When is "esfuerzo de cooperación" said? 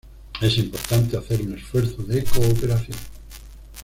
1.55-2.97